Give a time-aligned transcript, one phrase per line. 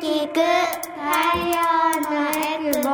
[0.00, 0.34] 聞く。
[0.34, 1.54] 太陽
[2.10, 2.90] のエクボ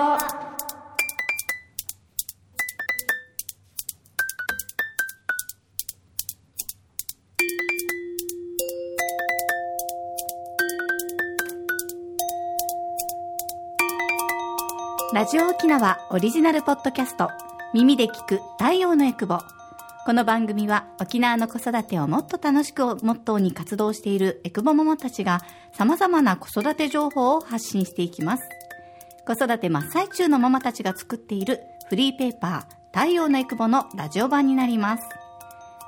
[15.15, 17.31] ラジオ沖縄オリジナルポッドキャスト。
[17.73, 19.39] 耳で聞く太陽のエクボ。
[20.11, 25.41] この番組は沖縄の子育てをもっと楽しくをモットーに活動しているエクボママたちが
[25.73, 28.43] 様々な子育て情報を発信していきます。
[29.25, 35.05] 子育て真っ最中のママたちが作っているフリーペーパー太陽のエクボのラジオ版になります。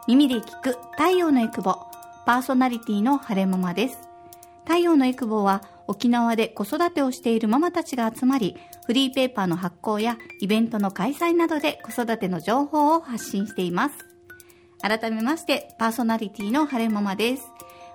[0.07, 1.75] 耳で聞く太陽のエクボ
[2.25, 3.99] パーソナリティの晴れママです。
[4.65, 14.12] 太陽のエクボは沖縄で子育てをしているママたちが集まり、フリーペーパーの発行やイベントの開催などで子育ての情報を発信しています。
[14.83, 17.47] 改めまして、パーソナリティの晴れママです。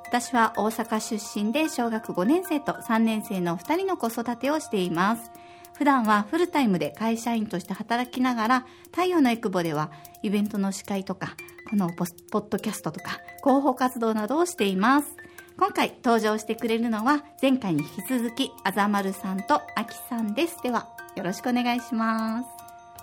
[0.08, 5.32] 私は大阪出身で小学5年生と3年生の2人の子育てをしています。
[5.74, 9.92] 普段はフルタイムで会社員として働きながら、太陽のエクボでは
[10.24, 11.36] イベントの司会とか、
[11.70, 15.18] このポポッドキャストとか、広報活動などをしています。
[15.60, 20.62] 今回登場してくれるのは前回に引き続きあざまるさんとあきさんです。
[20.62, 22.50] ではよろしくお願いします。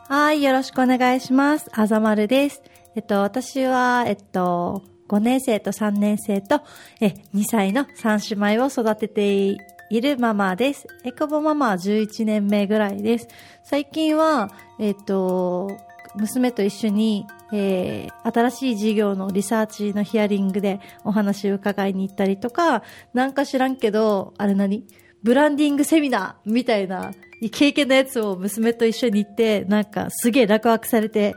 [0.08, 1.68] はい、よろしくお願いします。
[1.72, 2.62] あざまるです。
[2.96, 6.60] えっと、私は、えっと、5年生と3年生と、
[7.00, 9.56] え、2歳の3姉妹を育てて
[9.90, 10.86] いるママです。
[11.04, 13.28] エコボママは11年目ぐらいです。
[13.64, 15.76] 最近は、えっと、
[16.16, 24.86] 娘と一緒に、えー、新しい事業のリサーチのヒアリングでお話を伺いに行ったりとか、なんか知らんけど、あれ何？
[25.22, 27.12] ブランディングセミナーみたいな
[27.50, 31.34] 経験のやつを娘と一緒に行って、なんかすげえ落書きされて、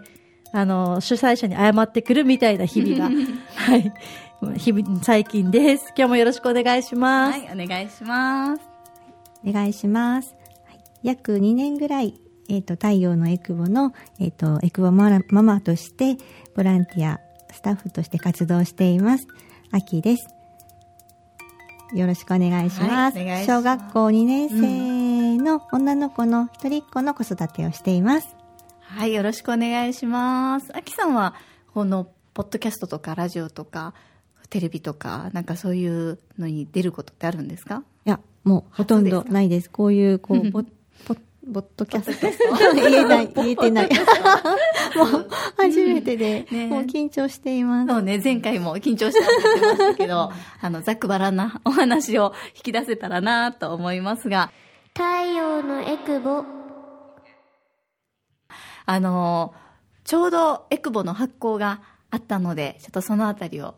[0.57, 3.11] あの、主催者に謝ってくるみたいな日々が、
[3.53, 3.93] はい、
[4.57, 5.93] 日々、最近です。
[5.95, 7.39] 今日もよろしくお願いします。
[7.39, 8.61] はい、お願いします。
[9.47, 10.35] お願いします。
[10.65, 12.19] はい、約2年ぐらい、
[12.49, 16.17] えっ、と、太陽のエクボの、えっ、と、エクボマラママとして、
[16.55, 17.19] ボランティア、
[17.51, 19.27] スタッフとして活動しています。
[19.71, 20.27] アキです。
[21.93, 23.17] よろしくお願いします。
[23.17, 28.36] はいお願いします小学校2年生の女の子の一人っ子の子育てをしています。
[28.89, 30.75] はい、よろしくお願いします。
[30.75, 31.35] あきさんは、
[31.73, 33.93] この、ポッドキャストとかラジオとか、
[34.49, 37.83] テレビとか、なんかそういうのに出ることってあるんですか？
[38.05, 39.69] いや、もうほとんどないです。
[39.69, 40.63] こういう、こう、ボ
[41.05, 41.15] ポ
[41.45, 43.89] ボットキャスト言えない、言えてない。
[44.95, 47.89] もう、初めてで、ねもう緊張しています。
[47.89, 50.31] そうね、前回も緊張したって言ってましたけど、
[50.61, 54.51] あの、ざっくばらんなお話を引き出せたらなと思いますが、
[54.93, 55.03] 太
[55.35, 56.43] 陽のエクボ
[58.87, 59.53] あの、
[60.05, 63.75] ちょうどエクボの発行があったので、ちょっとそのあたりを、お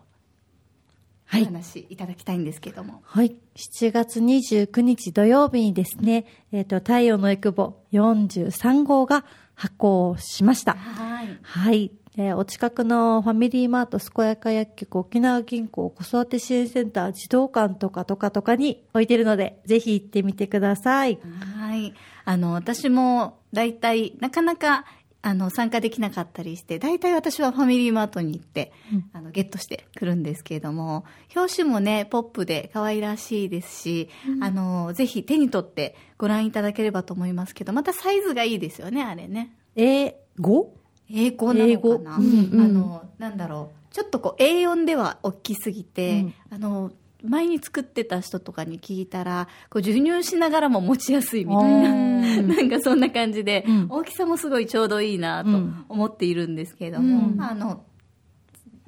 [1.25, 3.01] はい話いただきたいんですけども。
[3.03, 3.35] はい。
[3.55, 9.25] 7月29日土曜日にですね、えっ、と、太陽のエクボ43号が
[9.55, 10.73] 発行しました。
[10.73, 11.39] はい。
[11.41, 11.91] はい。
[12.17, 21.17] えーお近くのファミリーマート、健やか薬局、沖縄銀行、子育て支援センター、児童館とかとかとかに置いてるので、ぜひ行ってみてください。
[21.55, 21.93] はい。
[22.25, 24.85] あの、私も、大体、なかなか、
[25.21, 28.71] あの、参加できなかったりして、大体私はファミリーマートに行って、
[29.11, 31.03] あの、ゲットしてくるんですけれども、
[31.35, 34.09] 表紙もね、ポップで可愛らしいですし、
[34.41, 39.55] あの、ぜひ手に取ってご覧いただければと思いますけど、またサイズがいいですよね、あれね。
[39.75, 40.73] 英語？
[41.09, 42.61] 英語なのかな、うんうん。
[42.61, 43.93] あの、なんだろう。
[43.93, 46.33] ちょっとこう A4 では大きすぎて、うん。
[46.51, 46.91] あの、
[47.23, 52.47] 前に作ってた人とかに聞いたら、こう授乳しながらも持ちやすいみたいな、うん。
[52.47, 53.87] なんかそんな感じで、うん。
[53.89, 55.85] 大きさもすごいちょうどいいなとうん。
[55.89, 57.41] 思っているんですけれども、うん。
[57.41, 57.83] あの、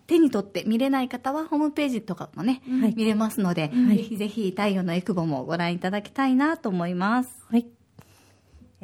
[0.08, 2.96] 手に取って見れない方はホームページとかもね、はい。
[2.96, 3.97] 見れますので、はい。
[3.97, 7.46] ぜひぜひ太陽のエクボもご覧いただきたいなと思います。
[7.50, 7.68] はい。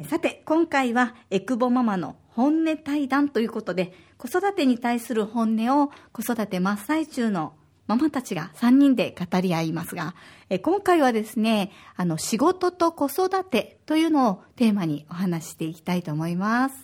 [0.04, 7.54] さて、今回はエクボママの本音対談ということで、子育てに対する本音を子育て真っ最中の
[7.88, 10.14] ママたちが3人で語り合いますが、
[10.50, 16.76] え今回はですね、あの、仕事と子育てというのをテーマにお話ししていきたいと思います。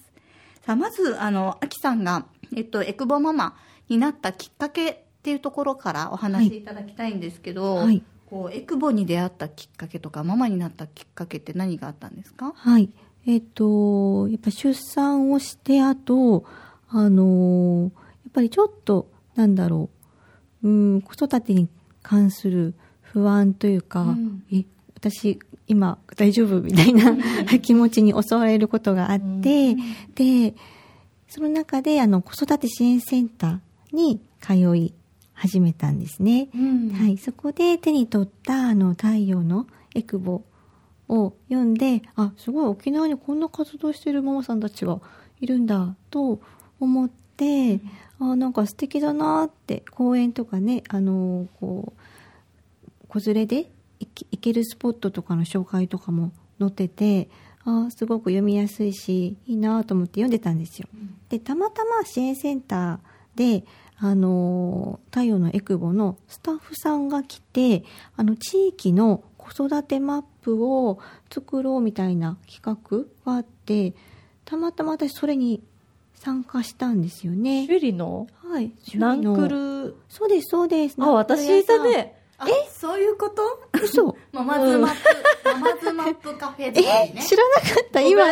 [0.66, 3.54] さあ、まず、あの、アキさんが、えっと、エクボママ
[3.88, 12.54] になったきっかけっていうところからお話しいただきたいんですけど、はいこう、エクボに出会ったきっかけとか、ママになったきっかけって何があったんですか？
[12.56, 12.88] はい。
[13.26, 16.44] えっ、と、やっぱ出産をして、あと、
[16.88, 17.92] あのーやっ
[18.32, 20.03] ぱりちょっと、なんだろう、
[20.64, 21.68] うん、子育てに
[22.02, 24.42] 関する不安というか、うん。
[24.52, 24.64] え、
[24.96, 27.16] 私、今、大丈夫みたいな
[27.60, 29.76] 気持ちに襲われることがあって、
[30.14, 30.54] で、
[31.28, 34.94] その中で、あの、子育て支援センターに通い
[35.34, 36.48] 始めたんですね。
[36.54, 36.90] うん。
[36.90, 40.42] はい、そこで手に取ったあの太陽のエクボ
[41.08, 45.00] を読んで、あ、すごい沖縄にこんな活動してるママさんたちが
[45.40, 46.40] いるんだと
[46.80, 47.80] 思って、
[48.20, 53.70] あ、なんか素敵だなって、公園とかね、あの、こう、子連れで
[54.00, 57.28] 行け行けるスポットとかの紹介とかも載ってて、
[57.64, 60.88] あすごく読みやすいし、いいなと思って読んでたんですよ。
[61.28, 63.64] で、たまたま支援センターで、
[63.96, 67.84] あの、太陽のエクボのスタッフさんが来て、
[68.16, 70.98] あの、地域の子育てマップを
[71.32, 72.78] 作ろうみたいな企
[73.24, 73.94] 画があって、
[74.44, 75.62] たまたま私それに
[76.14, 77.66] 参加したんですよね。
[77.66, 78.26] 首里の？
[78.42, 78.72] はい。
[78.94, 79.84] ナンクル？
[79.88, 80.96] ルそうです、そうです。
[80.98, 82.46] あ私いたねえ？
[82.70, 83.42] そういうこと？
[83.82, 84.16] 嘘。
[84.32, 87.22] ママズマップ、ママズマップカフェでえね。
[87.22, 88.22] 知らなかった、今。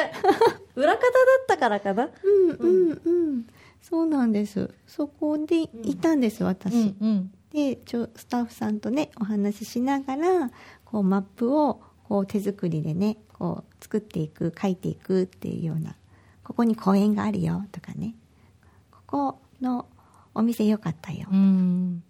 [0.75, 1.09] 裏方だ
[1.43, 3.47] ったからかなうんうんうん。
[3.81, 4.71] そうなんです。
[4.87, 6.95] そこでいたんです、私。
[7.01, 10.51] うんでちょスタッフさんとねお話ししながら
[10.87, 15.95] こうマップをこう手作りでねこう作っていく書いていくっていうような
[16.45, 18.15] ここに公園があるよとかね。
[18.91, 19.87] ここの
[20.35, 22.03] お店良かったよ、うん。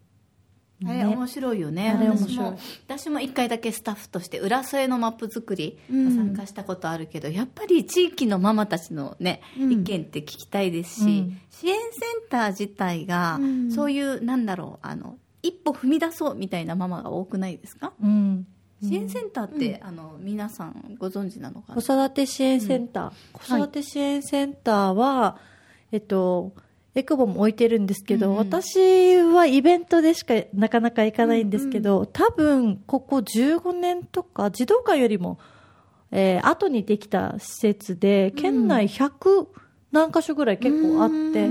[0.86, 1.90] あれ面白いよね。
[1.90, 2.36] あれ面白い。
[2.36, 6.14] 私も私も一回だけスタッフとして浦添のマップ作りうん。
[6.14, 9.72] 参加したことあるけど、やっぱり地域のママたちのね、うん。
[9.72, 11.40] 意見って聞きたいですし、うん。
[11.50, 13.72] 支援センター自体が、うん。
[13.72, 18.46] そういうなんだろうあの一歩踏み出そうみたいなママが多くないですか、うん
[18.82, 25.38] 支援センターって、あの皆さんご存知なのか子な育て支援センター、子育て支援センターは、
[25.92, 26.52] えっと
[26.94, 35.38] エクボも置いてるんですけど、うん私はイベントでしかなかなか行かないんですけど、多分ここ15年とか児童館よりも、
[36.10, 39.46] えー後にできた施設で県内100
[39.92, 41.46] 何箇所ぐらい結構あって、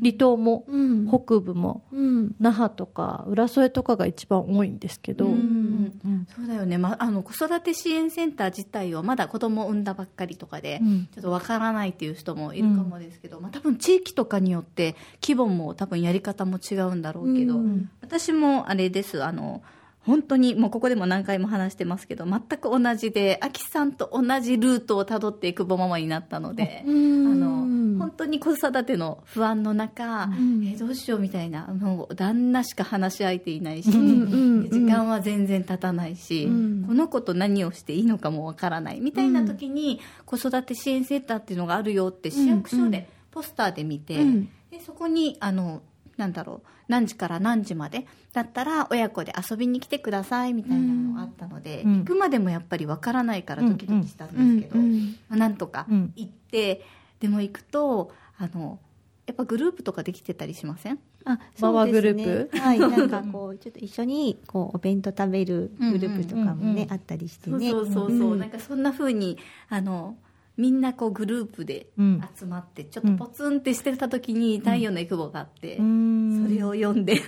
[0.00, 1.08] 離島もうん。
[1.08, 2.34] 北部もうん。
[2.38, 5.57] 那覇とか浦添とかが一番多いんですけど、うん
[6.04, 11.08] うんそうだよね、ま、あの子育て支援センター自体をまだ子供を産んだばっかりとかで、うん。
[11.14, 17.90] ちょっとわからないっていう人もいるかもですけど、まあ、多分地域とかによって規模も多分やり方も違うんだろうけど、うん。
[18.00, 19.22] 私もあれです。
[19.24, 19.62] あの
[20.06, 26.84] 本当にもうここでも何回も話してますけど全く同じでアキさんと同じルートをたどっていくぼママになったので。
[26.86, 27.58] あの
[27.98, 30.64] 本当に子育ての不安の中、ん。
[30.66, 36.84] えどうしようみたいなもう旦那しか話し相手いないし、うんうんで時間は全然経たないし、うん。
[36.86, 44.48] この子と何をしていいのかもわからないみたいな時に、子育て支援センターっていうのがあるよって市役所でポスターで見て、うん。
[44.70, 45.82] でそこにあの
[46.18, 48.06] なんだろう何時から何時まで？
[48.34, 51.98] だったら親子で遊びに来てくださいみたいなのがあったので、うん。
[52.00, 54.28] 行くまでもやっぱりわからないからドキドキしたん
[54.58, 54.84] ですけど、うん。
[54.84, 55.16] うん。
[55.28, 56.12] まあなんとかうん。
[56.16, 56.84] 行って、
[57.20, 58.78] でも行くとあの
[59.26, 60.98] やっぱグループとかできてたりしません？
[61.24, 62.24] あそうですね。
[62.24, 62.58] グループ？
[62.58, 66.92] はいなんかこうちょっと一緒にこうお弁当食べるグループとかもね、うんうんうん。
[66.92, 68.38] あったりしてそうねそうそうそう、ん。
[68.38, 69.38] なんかそんな風に
[69.68, 70.16] あの
[70.58, 72.28] みんなこうグループでうん。
[72.36, 76.44] 集まってちょっとポツンってしてた時に太陽のエクボがあって、うん。
[76.44, 77.22] それを読んで、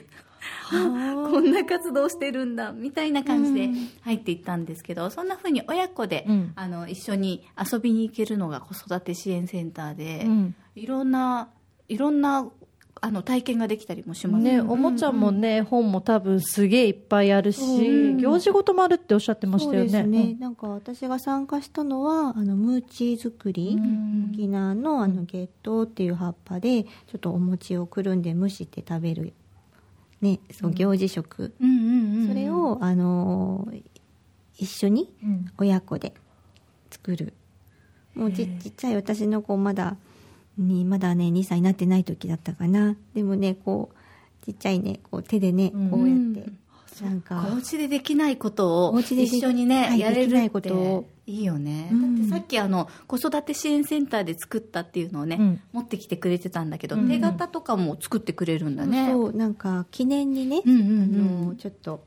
[0.64, 1.30] はあ。
[1.30, 3.70] こんな活動してるんだみたいな感じで
[4.02, 6.52] 入っていったんですけど、そんな風に親子で、うん。
[6.56, 10.54] あの一緒に遊びに行けるのが子育て支援センターで、うん。
[10.74, 11.50] いろんな
[11.88, 12.48] いろんな
[13.02, 14.44] あの体験ができたりもします。
[14.44, 19.90] ね、おもちゃもね、本も多分すげえいっぱいあるし、うん行事ごともあるっておっしゃってましたよね。
[19.90, 29.32] ですね、なんか私が参加したのはあのムーチー作り、うん沖縄のあのゲットっていう葉っぱでちょっとお餅をくるんで蒸して食べる、
[30.20, 33.82] ね、そう行事食、うんうんうんそれを、あのー
[34.58, 35.46] 一緒にうん。
[35.56, 36.12] 親子で
[36.90, 37.32] 作る。
[38.14, 39.96] もうちちっちゃい私の子まだ
[40.58, 42.96] にまだね2歳になってない時だったかな。
[43.14, 45.90] でもねこうちっちゃいねこう手でねうん。
[45.90, 46.52] こうやって、
[47.04, 52.16] なんかお家でできないことを一緒にね、はいやれるっできないこといいよね、うん。
[52.16, 55.60] だってさっきあの子育て支援センターで作ったっていうのをね、うん。
[55.72, 57.08] 持ってきてくれてたんだけど、うん。
[57.08, 59.10] 手形とかも作ってくれるんだね。
[59.10, 61.42] そうなんか記念にね、うんうんうん。
[61.42, 62.04] あのちょっと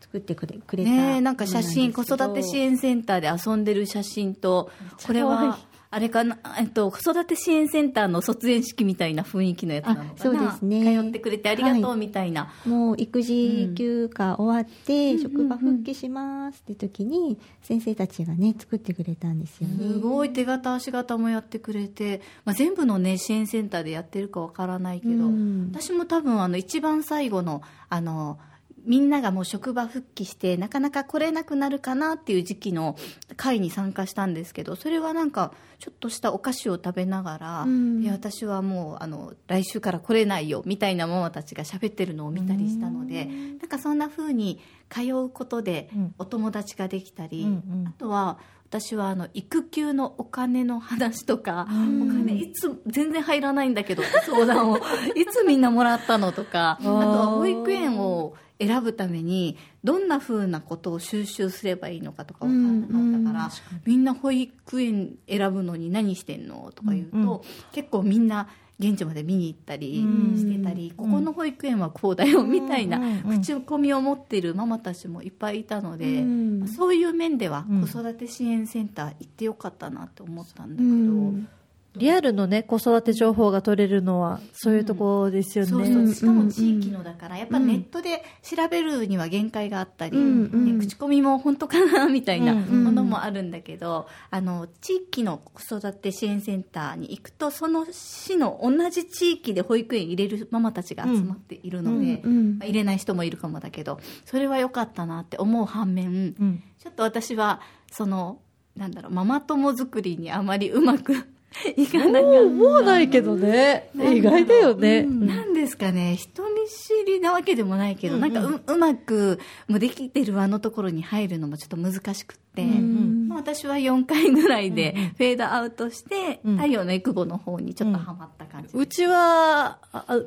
[0.00, 4.70] 作ってくれくれたねえなんか写真子育て支援センターで遊んでる写真と
[5.04, 5.58] これは
[5.96, 10.12] あれかな、えっと、子育て支援センターの卒園式みたいな雰囲気のやつなのかな？
[10.12, 11.00] あそうですね。
[11.00, 15.22] 通ってくれてありがとはうみたいな、もう育児休暇終わって、うん。
[15.22, 19.76] 職場復帰しますって時に先生たちがね作ってくれたんですよね。
[19.78, 25.70] すごい手形足形もやってくれて、まあ、全部の、ね、支援センターでやってるかわからないけど、うん。
[25.72, 28.38] 私も多分あの一番最後のあの
[28.86, 32.96] みんながもう職場復帰してなかなか来れなくなるかなっていう時期の
[33.36, 38.06] 会に参加したんですけどそれはなんかちょっとしたお菓子を食べながら、うん。
[38.10, 46.14] 私はもうあの来週から来れないよみたいなママたちが喋ってるのを見たりしたのでなんかそんな風に通うことでうん。
[46.18, 47.88] お友達ができたり、うんうん。
[47.88, 48.38] あとは
[48.68, 52.02] 私はあの育休のお金の話とか、うん。
[52.02, 54.78] お金いつ全然入らないんだけど相談を。
[55.14, 67.28] いつみんなもらったのとかあとは保育園を選ぶためにどんなふうなことを収集すればいいのかとか分からなかったから、みんな保育園選ぶのに何してんのとか言うと、うん。
[67.28, 67.40] うん
[67.72, 68.48] 結構みんな
[68.78, 76.68] 現地まで見に行ったりうんしてたり、ここの保育園はこうだよみたいな口コミを持っているママたちもいっぱいいたので、うん。
[76.68, 77.86] そういう面ではうん。
[77.86, 81.48] 子育て支援センター行ってよかったなって思ったんだけうど、ん
[81.96, 85.70] リアルのね、子育て情報が取れるのは、そういうところですよね。
[85.70, 86.14] そうそう。
[86.14, 92.84] しかも地域のだからやっぱネットで調べるには限界があったり、うんうんで口コミも本当かなみたいなうんうん。
[92.84, 102.58] ものもあるんだけど、あの地域の子育て支援センターに行くとその市の同じ地域で保育園入れるママたちが集まっているので、うんうん。
[102.58, 106.10] まあ入れない人もいるかもだけどそれは良かったなって思う反面、う
[106.44, 106.62] ん。
[106.78, 107.60] ちょっと私は
[107.90, 108.38] その
[108.76, 111.26] なんだろうママ友作りにあまりうまく
[111.76, 113.90] いかなかった思わないけどね。
[113.94, 115.00] 意外だよね。
[115.00, 115.26] うん。
[115.26, 116.16] なんですかね。
[116.16, 118.24] 人見知りなわけでもないけど、うん。
[118.24, 123.28] うんなんかううまくもうできてるあのところに入るのもちょっと難しくって、ん。
[123.28, 126.56] まあ、私は4回ぐらいでフェードアウトして、うん。
[126.56, 130.20] 太陽のエクボの方にちょっとハマった感じ、うちは、ああ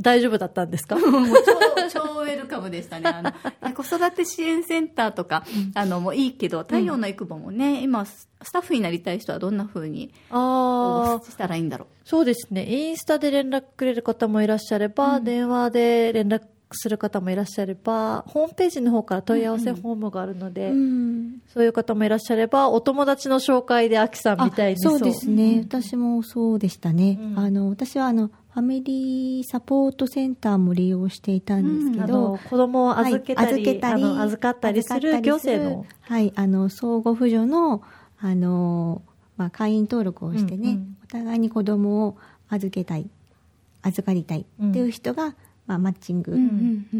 [0.00, 0.96] 大丈夫だったんですか？
[1.90, 3.08] 超超ウェルカムでしたね。
[3.08, 3.32] あの
[3.74, 11.88] 子育て支援センターとか、あのもういいけど太陽のエクボもね、今ススタッフになりたい人はどんな風にああ、したらいいんだろう。
[12.08, 12.66] そうですね。
[12.68, 21.40] インスタで連絡くれる方もいらっしゃれば、電話で連絡する方もいらっしゃれば、ホームページの方から問い合わせフォームがあるので、うん。
[21.52, 27.38] そういう方もいらっしゃれば、お友達の紹介でアキさんみたいにあそうですね、私もそうでしたね、うん。
[27.38, 35.86] あの私はあのファミリーサポートセンターも利用していたんですけど、あの子供を預けたり、はい預けたり預かったりする行政の。
[36.00, 37.82] はい、あの相互扶助の
[38.18, 39.02] あの、
[39.36, 40.96] まあ、会員登録をしてね、うんうん。
[41.04, 42.16] お互いに子供を
[42.48, 43.08] 預けたい
[43.82, 45.36] 預かりたいっていう人が、
[45.68, 46.36] まあ、マッチング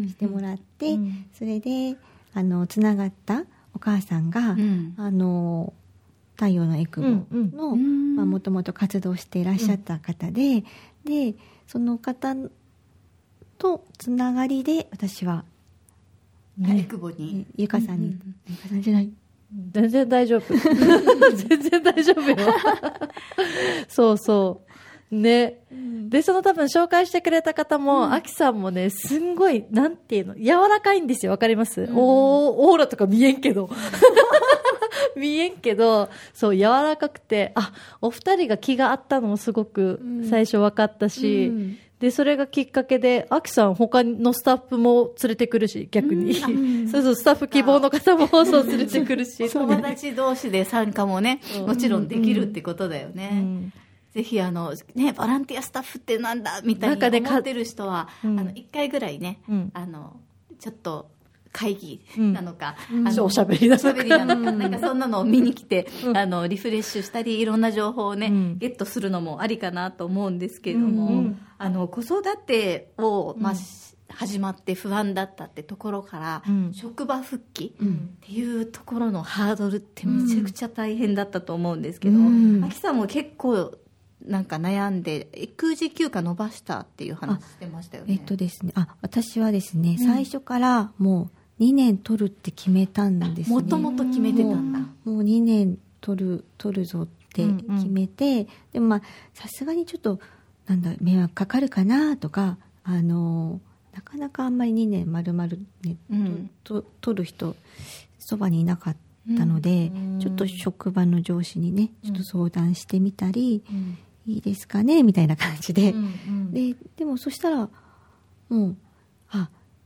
[0.07, 1.25] してもらって、うん。
[1.33, 1.97] それで
[2.35, 3.43] あのつながった
[3.75, 4.93] お母さんが、うん。
[4.97, 5.73] あの
[6.39, 10.63] 太陽のエクボのもともと活動していらっしゃった方で、
[11.05, 11.35] で
[11.67, 12.35] その方
[13.57, 15.45] とつながりで私は、
[16.67, 19.09] エクボにゆかさんに、ゆかさんじゃない
[19.71, 20.53] 全然大丈夫。
[21.35, 22.37] 全然大丈夫よ。
[23.89, 24.61] そうそ
[25.11, 25.15] う。
[25.15, 25.61] ね。
[26.07, 31.31] で、その多分紹介してくれた方も、アキさんもね、すんごい、なんていうの、柔らかいんですよ。
[31.31, 33.69] わかります、おーオーラとか見えんけど。
[35.15, 41.77] 見えんけど、そう、柔らかくて、あ、お二人が気があったのもすごく最初分かったし、うん。
[41.99, 46.33] で、それがきっかけで、アキさん他のスタッフも連れてくるし、逆に。
[46.89, 49.49] そうそう、スタッフ希望の方も そう連れてくるし。
[49.49, 53.29] 友達同士で参加もね、もちろんできるってことだよね。
[53.33, 53.73] うん。
[54.13, 58.39] ぜひあの、ね、ボランティアスタッフってなんだみたいに思ってる人は、うん。
[58.39, 59.71] あの、一回ぐらいね、うん。
[59.73, 60.15] あの、
[60.57, 61.09] ちょっと、
[61.51, 63.07] 会議うんなのか、ん。
[63.07, 68.57] あのおしゃべりなのかなのか、なんかそんなのを見に来て、あの、リフレッシュしたり、いろんな情報をね、うん。
[68.57, 76.73] ゲットするのもありかなと思うんですけれども、あの、子育てを、まあ、し始まって不安だったってところから、うん。
[76.73, 77.87] 職場復帰っ
[78.21, 82.63] ていうところのハードルってめちゃくちゃ大変だったと思うんですけど、うん。
[82.63, 83.77] あきさんも結構
[84.25, 88.13] なんか悩んで育児休暇伸ばしたっていう話してましたよね。
[88.13, 88.73] えっとですね。
[88.75, 93.55] あ私はですね、最初からもう2年取るって決めたんですね。
[93.55, 94.79] もともと決めてたんだ。
[94.79, 99.01] もう2年取る取るぞって決めて、でもまあ
[99.33, 100.19] さすがにちょっと
[100.67, 103.59] なんだ迷惑かかるかなとかあの
[103.93, 105.47] なかなかあんまり2年丸々
[105.83, 106.49] ね、うん。
[106.63, 107.55] と取る人
[108.19, 108.97] そばにいなかっ
[109.37, 113.63] たので、ちょっと職場の上司にねちょっと相談してみたり、
[114.25, 115.93] いいですかねみたいな感じで、
[116.51, 117.69] ででもそしたら
[118.47, 118.88] もうあ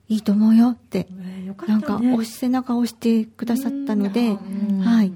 [0.10, 1.08] いいと思うよって
[1.46, 4.80] よかなんかったね押し背中を押してくださったので、うん。
[4.80, 5.14] はい、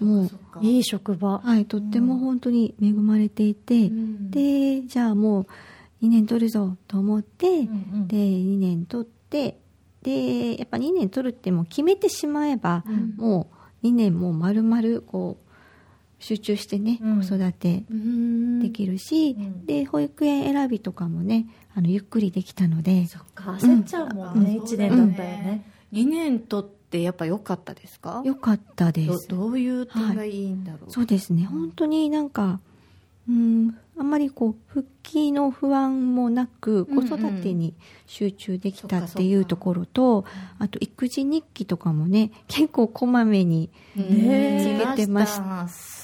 [0.00, 0.30] もう
[0.62, 1.38] いい職場。
[1.38, 4.30] はい、とっても本当に恵まれていて、ん。
[4.30, 5.46] でじゃあもう
[6.04, 9.58] 2年取るぞと思って、んで2年取って
[10.02, 12.84] でやっぱ2年取るってもう決めてしまえば、
[13.16, 13.50] も
[13.82, 15.49] う2年もう丸々こう
[16.20, 17.20] 集中してね、うん。
[17.22, 17.84] 子育て
[18.62, 19.66] できるし、うん。
[19.66, 23.06] で保育園選びとかもねあのゆっくりできたので。
[23.06, 24.62] そっか焦っちゃうもんね、うん。
[24.62, 28.22] 1年だったよね、2年とってやっぱ良かったですか？
[28.24, 29.26] よかったです。
[29.28, 31.44] どどういう点がいいんだろう、そうですね。
[31.46, 32.60] 本当になんか
[33.28, 37.08] うんあんまりこう復帰の不安もなくうんうん。
[37.08, 37.74] 子育てに
[38.06, 40.24] 集中できたそっていうところと、
[40.58, 45.38] あと育児日記とかもね結構こまめにねつけてまし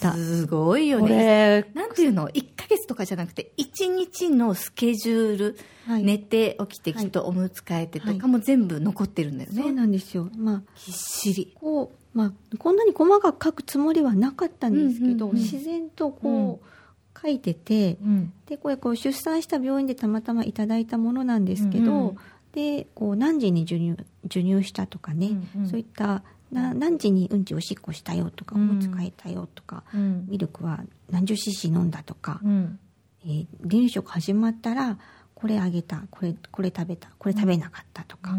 [0.00, 0.12] た。
[0.12, 6.02] すごいよこねれなんていうの？1ヶ月とかじゃなくて1日のスケジュール、はい。
[6.02, 10.28] 寝て起きてきっとおむつ替えてとかも全部残ってるんだよね、そうなんですよ。
[10.36, 11.54] まあぎっしり。
[11.54, 16.75] こう、まあ、こんなに細かく書くつもりはなかったんですけど、うんうんうん自然とこう、
[17.22, 18.32] 書いててうん。
[18.46, 22.16] でこれこう出産した病院でたまたまいただいたものなんですけど、うんうん。
[22.52, 25.68] でこう何時に授乳授乳したとかね、うんうん。
[25.68, 28.66] そういったな何時にうんちおしっこしたよとかおうん。
[28.68, 30.26] むつ替えたよとか、うん。
[30.28, 30.80] ミルクは
[31.10, 32.78] 何十 cc 飲んだとか、うん。
[33.24, 34.98] えー離乳食始まったら
[35.38, 38.30] これあげたこれこれ食べたこれ食べなかったとか、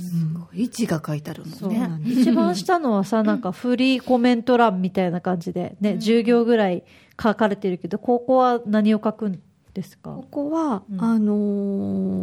[0.00, 1.86] すごい字が書いてあるもんね。
[1.86, 6.82] ん一番下のはさなんかフリーコメント欄みたいな感じでね、10行ぐらい
[7.22, 9.40] 書かれてるけどここは何を書くん
[9.72, 10.10] ですか？
[10.10, 11.00] ここは、うん。
[11.00, 11.34] あの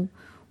[0.03, 0.07] ー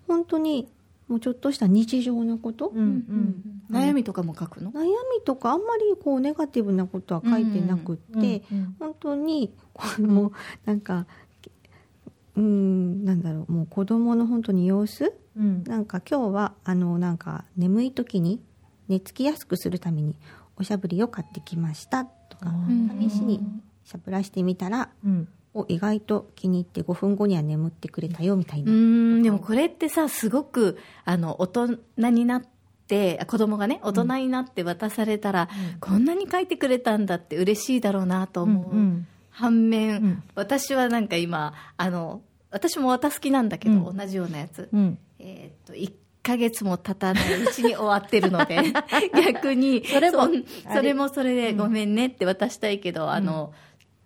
[0.06, 0.66] 本当に
[1.06, 4.72] もうちょっとした日常のこと、うんうん悩みとかも書くの？
[4.72, 4.88] 悩み
[5.26, 10.32] とかあんまりこうネガティブなことは書いてなくって、うん本当にこれも
[10.64, 11.06] なんか
[12.38, 15.12] うんなんだろうもう子供の本当に様子？
[15.36, 15.64] うん。
[15.64, 18.40] なんか今日はあのなんか眠い時に
[18.88, 20.16] 寝つきやすくするために
[20.56, 23.40] おしゃぶりを買ってきましたとかん試しに
[23.84, 25.28] しゃぶらしてみたらうん。
[25.54, 29.22] お意外と気に入って5分後には眠ってくれたよみたいうな、ん。
[29.22, 31.78] でもこれってさすごくあの大人
[32.10, 32.42] になっ
[32.86, 35.48] てあ子供がね大人になって渡されたら、
[35.80, 39.06] こんなに書いてくれたんだって嬉しいだろうなと思う、うん。
[39.30, 40.22] 反面、うん。
[40.34, 43.96] 私はなんか今あの私も渡す気なんだけど、うん。
[43.96, 44.98] 同じようなやつ、うん。
[45.18, 48.58] えーっと1ヶ月も経たないうちに終わってるので
[49.24, 53.54] 逆にそれもんそれもそれでごめんねって渡したいけど、あの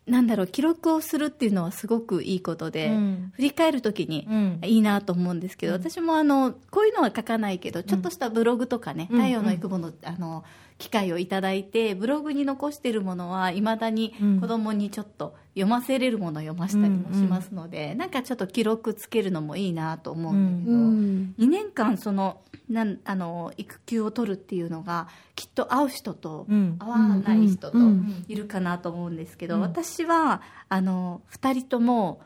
[0.06, 3.32] なんだろう記録をするっていうのはすごくいいことで、うん。
[3.34, 4.61] 振り返るときにうん。
[4.64, 9.20] いいなと思うんですけど、私もあのこういうのは書かないけどちょっとしたブログとかね、うん。
[9.20, 10.44] 太陽の育母のあの
[10.78, 14.40] 機会をいただいてブログに残しているものはいまだにうん。
[14.40, 21.35] 子供にちょっと読ませれるものを読ませたりもしますので、なんかちょっと記録つけるのもいいなと思うんだけど、うん。
[21.38, 26.77] 2年間そのなんあの育休を取るっていうのがきっと会う人とうん。
[26.79, 29.61] 会わない人とうんうんいるかなと思うんですけど、うん。
[29.61, 32.23] 私はあの2人とも、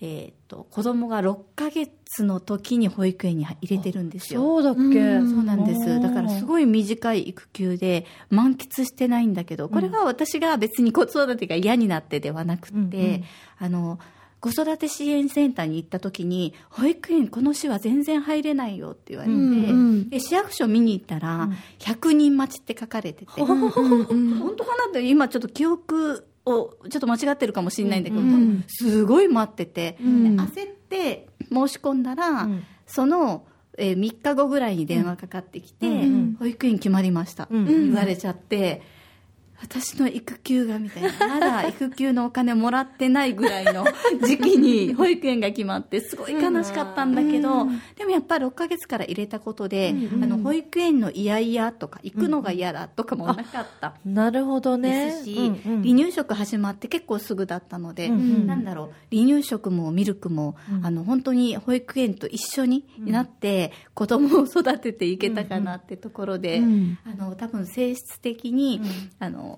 [0.00, 4.40] えー、と子供が6ヶ月の時に保育園に入れてるんですよ。
[4.40, 6.00] そうだっけ、うんそうなんです。
[6.00, 13.24] だからすごい短い育休で満喫してないんだけどこれは私が別に子育てが嫌になってではなくて、うんうん
[13.58, 13.98] あの
[14.44, 20.10] 子育て支援センターに行った時に保育園この市は全然入れないよって言われて、うんうん。
[20.10, 23.70] で市役所見に行ったら、100人待ちって書かれてて、うんうん。
[23.70, 30.36] 本当かなって今ちょっと記憶をちょっと間違ってるかもしれないんだけど、うんすごい待ってて、うん。
[30.36, 32.64] で焦って申し込んだら、うん。
[32.86, 33.46] その、
[33.78, 36.36] えー3日後ぐらいに電話かかってきて、うん。
[36.38, 37.66] 保育園決まりました、うん。
[37.66, 38.82] 言われちゃって
[39.64, 41.10] 私の育休がみたいな。
[41.28, 43.84] まだ育休のお金もらってないぐらいの
[44.22, 53.94] 時期に保育園が決まってすごい悲しかったんだけど、でもやっぱり6ヶ月から入れたことで、あの保育園の嫌々とか行くのが嫌だとかもなかった。
[54.04, 54.94] なるほどね。
[54.94, 55.82] ですし、うんうん。
[55.82, 58.46] 離乳食始まって結構すぐだったので、うんうん。
[58.46, 66.98] なんだろう離乳食もミルクも、あの本当に保育園と一緒になって子供を育てていけたかなってところで、うん。
[67.04, 68.80] あの多分性質的に、
[69.18, 69.53] あの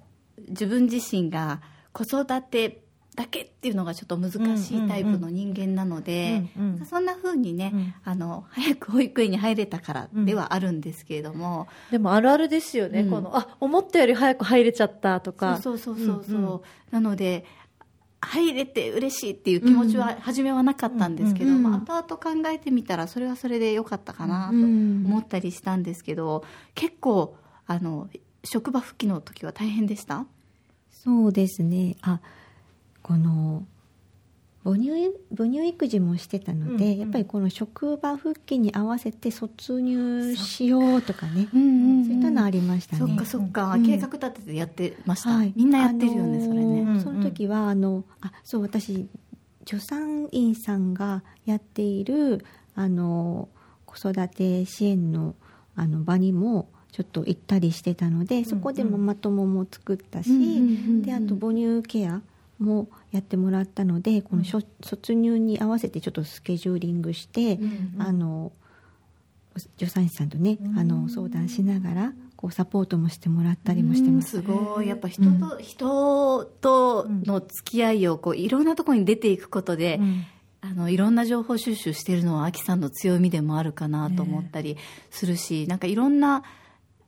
[0.49, 1.61] 自分自身が
[1.93, 2.83] 子育て
[3.17, 7.95] だけっていうのがちょっと難しいタイプの人間なので、うんうんそんな風にね、うん。
[8.05, 13.11] あの早く保育園に入れたからではあるんですけれども、でもあるあるですよね、うん。
[13.11, 15.57] このあ思ったより早く入れちゃったとか。
[15.57, 16.41] そうそうそうそう、う。
[16.41, 16.61] んうん。
[16.91, 17.47] なので
[18.21, 25.05] 入れて嬉しいっていう気持ちは初めはなかったんですけど、うんまあ、後々考えてみたらそれはそれで良かったかなとうん。
[25.07, 26.45] 思ったりしたんですけど
[26.75, 28.09] 結構あの
[28.47, 30.25] 職場復帰の時は大変でした？
[30.91, 31.97] そうですね。
[32.01, 32.21] あ
[33.03, 33.65] この
[34.65, 36.99] 母乳母乳育児もしてたので、うんうん。
[36.99, 41.49] やっぱりこの職場復帰に合わせて卒入しようとかね。
[41.53, 42.99] そういったのありましたね。
[42.99, 43.87] そっかそっか、うん。
[43.87, 45.53] 計画立ててやってました、はい。
[45.55, 49.09] みんなやってるよね、あのーそれね、うんその時はあのあそう私
[49.65, 53.49] 助産院さんがやっているあの
[53.85, 55.37] 子育て支援の
[55.77, 62.23] あの場にもちょっと行ったりしてたので、そこでママ友も作ったし、うんうんうんうんであと母乳ケア
[62.59, 64.63] もやってもらったのでこの卒
[65.13, 67.59] 乳に合わせてちょっとスケジューリングして、
[67.99, 68.51] あの
[69.79, 74.31] 助産師さんとね、あの相談しながらこうサポートもしてもらったりもしてます。
[74.31, 74.89] すごい。
[74.89, 80.01] やっぱ人と、人との付き合いをこういろんなところに出ていくことで、
[80.63, 84.79] あのいろんな情報収集してるのはアキさんの強みでもあるかなと思ったり
[85.11, 86.43] するし、なんかいろんな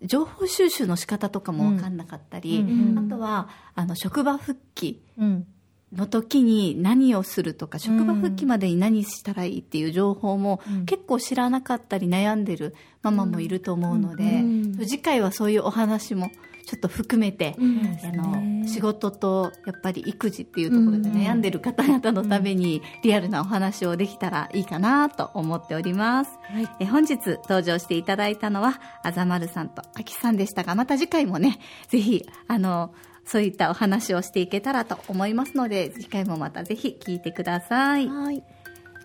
[0.03, 2.99] 情報収集の仕方とかも分かんなかったり、うん。
[2.99, 5.47] あとはあの職場復帰うん。
[5.93, 14.45] の時に何をするとか職場復帰までに何したらいいっていう情報も結構知らなかったり悩んでるママもいると思うので、
[14.85, 16.31] 次回はそういうお話も
[16.69, 26.33] ちょっと含めて、あの仕事とやっぱり育児っていうところで悩んでる方々のためにリアルなお話をできたらいいかなと思っております、
[26.79, 32.93] え本日登場していただいたのはあざまるさんとあきさんでしたがまた次回もねぜひあの
[33.25, 38.09] そういったお話をしていけたらと思いますので次回もまたぜひ聞いてください。
[38.09, 38.43] はい。